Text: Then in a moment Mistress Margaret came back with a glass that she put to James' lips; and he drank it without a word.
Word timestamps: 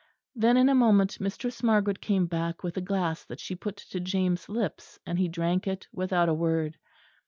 Then 0.35 0.57
in 0.57 0.67
a 0.67 0.73
moment 0.73 1.19
Mistress 1.21 1.61
Margaret 1.61 2.01
came 2.01 2.25
back 2.25 2.63
with 2.63 2.75
a 2.75 2.81
glass 2.81 3.23
that 3.25 3.39
she 3.39 3.53
put 3.53 3.77
to 3.77 3.99
James' 3.99 4.49
lips; 4.49 4.97
and 5.05 5.19
he 5.19 5.27
drank 5.27 5.67
it 5.67 5.87
without 5.93 6.27
a 6.27 6.33
word. 6.33 6.79